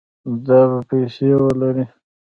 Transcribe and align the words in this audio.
دا 0.45 0.59
به 0.71 0.79
پیسې 0.89 1.29
ولري 1.43 1.85